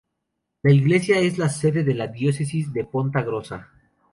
La 0.63 0.71
iglesia 0.71 1.19
es 1.19 1.37
la 1.37 1.47
sede 1.47 1.83
de 1.83 1.93
la 1.93 2.07
diócesis 2.07 2.73
de 2.73 2.85
Ponta 2.85 3.21
Grossa. 3.21 3.69